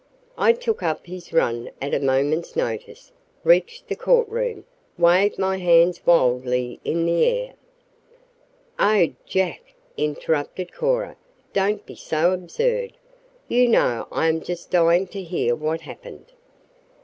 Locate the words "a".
1.93-1.99